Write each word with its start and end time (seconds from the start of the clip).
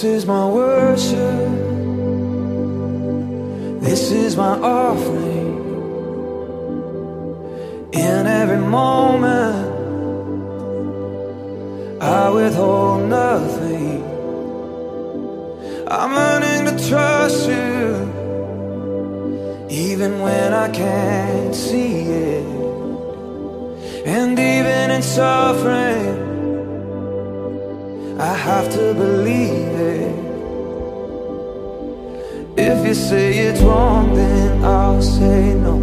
This 0.00 0.22
is 0.22 0.24
my 0.24 0.46
worship. 0.48 1.12
This 3.82 4.10
is 4.10 4.34
my 4.34 4.58
offering. 4.58 5.50
In 7.92 8.26
every 8.26 8.60
moment, 8.60 9.68
I 12.00 12.30
withhold 12.30 13.10
nothing. 13.10 14.02
I'm 15.86 16.14
learning 16.14 16.78
to 16.78 16.88
trust 16.88 17.46
you, 17.46 18.08
even 19.68 20.20
when 20.20 20.54
I 20.54 20.70
can't 20.70 21.54
see 21.54 22.04
it. 22.08 22.46
And 24.06 24.38
even 24.38 24.92
in 24.92 25.02
suffering, 25.02 26.29
I 28.20 28.34
have 28.34 28.70
to 28.72 28.92
believe 28.92 29.80
it. 29.80 30.14
If 32.54 32.86
you 32.86 32.92
say 32.92 33.38
it's 33.38 33.62
wrong, 33.62 34.14
then 34.14 34.62
I'll 34.62 35.00
say 35.00 35.54
no. 35.54 35.76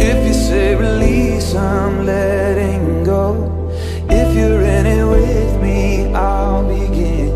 If 0.00 0.26
you 0.26 0.32
say 0.32 0.74
release, 0.74 1.54
I'm 1.54 2.06
letting 2.06 3.04
go. 3.04 3.68
If 4.08 4.34
you're 4.34 4.62
in 4.62 4.86
it 4.86 5.04
with 5.04 5.60
me, 5.60 6.06
I'll 6.14 6.66
begin. 6.66 7.28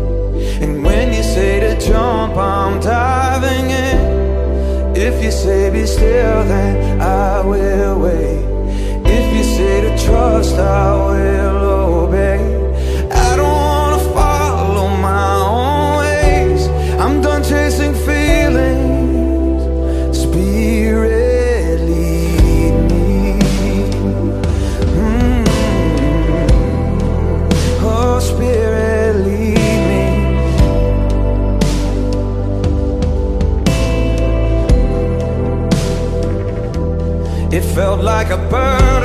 And 0.63 0.83
when 0.83 1.13
you 1.13 1.21
say 1.21 1.59
to 1.59 1.79
jump, 1.79 2.35
I'm 2.37 2.79
diving 2.79 3.69
in. 3.69 4.97
If 4.97 5.23
you 5.23 5.29
say 5.29 5.69
be 5.69 5.85
still, 5.85 6.43
then 6.45 6.99
I 6.99 7.41
will 7.45 7.99
wait. 7.99 8.41
If 9.05 9.37
you 9.37 9.43
say 9.43 9.81
to 9.81 10.05
trust, 10.05 10.55
I 10.55 10.95
will 11.05 11.86
felt 37.77 38.01
like 38.01 38.31
a 38.31 38.37
bird 38.49 38.96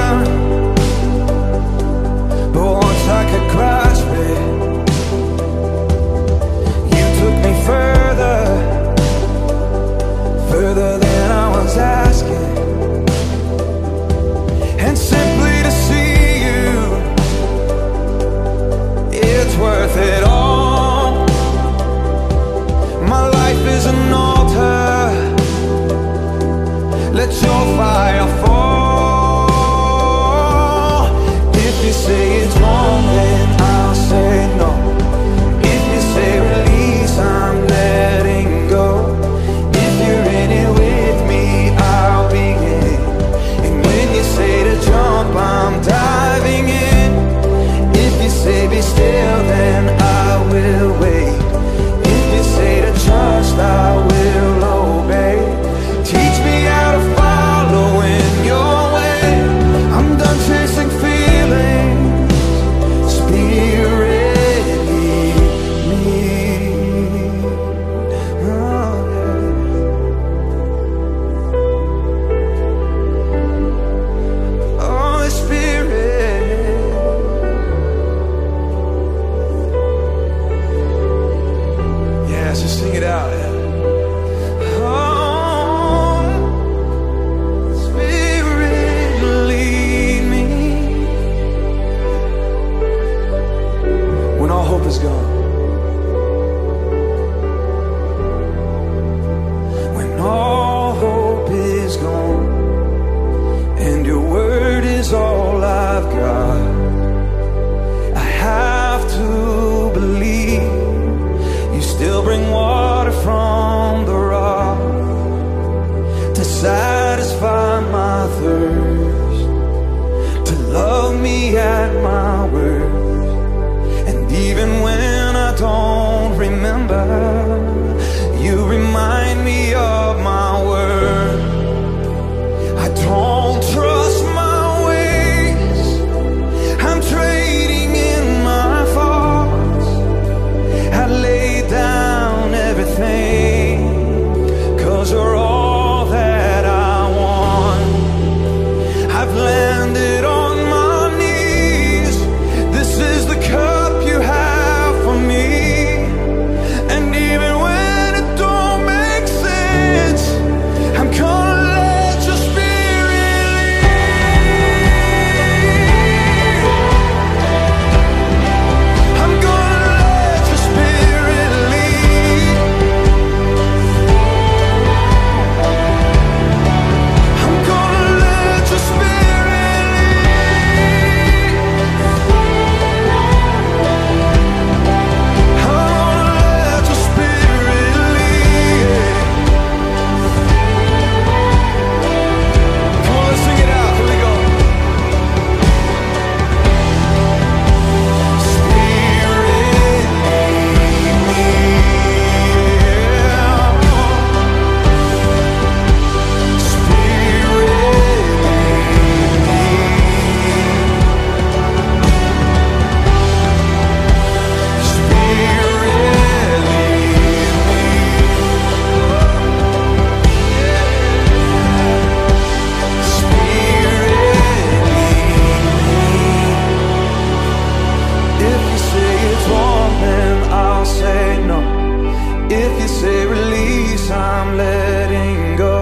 If 232.54 232.82
you 232.82 232.88
say 232.88 233.26
release, 233.26 234.10
I'm 234.10 234.58
letting 234.58 235.56
go. 235.56 235.78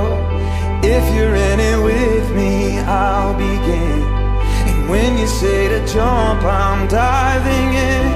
If 0.84 1.04
you're 1.16 1.34
in 1.34 1.58
it 1.58 1.82
with 1.82 2.26
me, 2.32 2.78
I'll 2.78 3.34
begin. 3.34 4.02
And 4.70 4.88
when 4.88 5.18
you 5.18 5.26
say 5.26 5.68
to 5.68 5.80
jump, 5.92 6.44
I'm 6.44 6.86
diving 6.86 7.70
in. 7.92 8.06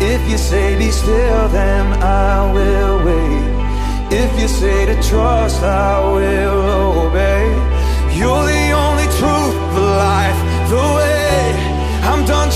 If 0.00 0.22
you 0.30 0.38
say 0.38 0.78
be 0.78 0.90
still, 0.90 1.48
then 1.48 1.84
I 2.02 2.50
will 2.56 3.04
wait. 3.04 3.48
If 4.22 4.30
you 4.40 4.48
say 4.48 4.86
to 4.86 4.96
trust, 5.02 5.62
I 5.62 6.00
will 6.14 7.04
obey. 7.04 7.44
You're 8.18 8.46
the 8.54 8.66
only 8.84 9.08
truth, 9.20 9.56
the 9.76 9.86
life, 10.08 10.40
the 10.72 10.84
way. 10.96 11.52
I'm 12.10 12.24
done. 12.24 12.48